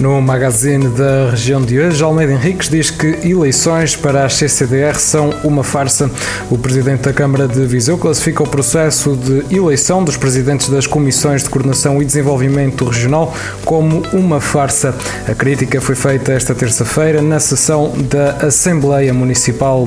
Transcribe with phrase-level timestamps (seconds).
[0.00, 5.28] No magazine da região de hoje, Almeida Henriques diz que eleições para a CCDR são
[5.44, 6.10] uma farsa.
[6.50, 11.42] O presidente da Câmara de Viseu classifica o processo de eleição dos presidentes das comissões
[11.42, 14.94] de coordenação e desenvolvimento regional como uma farsa.
[15.28, 19.86] A crítica foi feita esta terça-feira na sessão da Assembleia Municipal.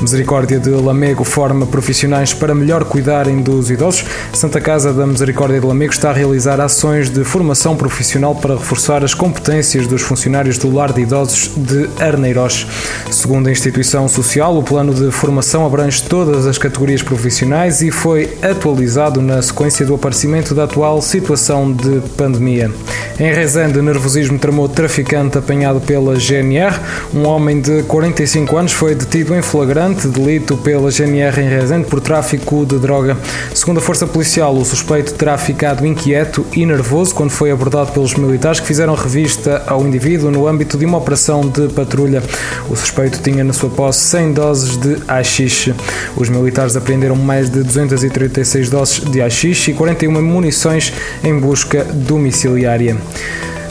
[0.00, 4.06] Misericórdia de Lamego forma profissionais para melhor cuidarem dos idosos.
[4.32, 9.04] Santa Casa da Misericórdia de Lamego está a realizar ações de formação profissional para reforçar
[9.04, 12.64] as competências competências dos funcionários do Lar de Idosos de Arneiroz.
[13.10, 18.38] Segundo a instituição social, o plano de formação abrange todas as categorias profissionais e foi
[18.40, 22.70] atualizado na sequência do aparecimento da atual situação de pandemia.
[23.18, 26.78] Em Rezende, nervosismo tramou traficante apanhado pela GNR.
[27.14, 32.00] Um homem de 45 anos foi detido em flagrante delito pela GNR em Rezende por
[32.00, 33.16] tráfico de droga.
[33.54, 38.14] Segundo a Força Policial, o suspeito terá ficado inquieto e nervoso quando foi abordado pelos
[38.14, 42.22] militares que fizeram revista vista ao indivíduo no âmbito de uma operação de patrulha.
[42.68, 45.74] O suspeito tinha na sua posse 100 doses de haxixe.
[46.16, 52.96] Os militares apreenderam mais de 236 doses de haxixe e 41 munições em busca domiciliária.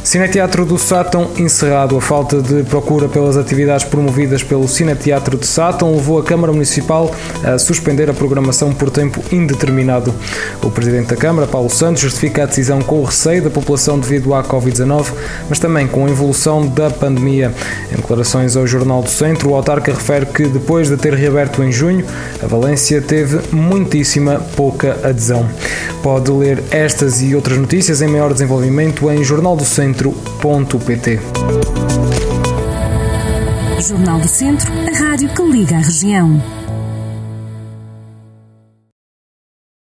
[0.04, 1.96] Cineteatro do Sátão encerrado.
[1.96, 7.14] A falta de procura pelas atividades promovidas pelo Cineteatro de Sátão levou a Câmara Municipal
[7.44, 10.14] a suspender a programação por tempo indeterminado.
[10.64, 14.34] O Presidente da Câmara, Paulo Santos, justifica a decisão com o receio da população devido
[14.34, 15.14] à Covid-19,
[15.48, 17.54] mas também com a evolução da pandemia.
[17.92, 21.72] Em declarações ao Jornal do Centro, o autarca refere que depois de ter reaberto em
[21.72, 22.04] junho,
[22.42, 25.48] a Valência teve muitíssima pouca adesão.
[26.04, 31.20] Pode ler estas e outras notícias em maior desenvolvimento em Jornal do Centro centro.pt.
[33.80, 36.61] Jornal do Centro, a rádio que liga a região.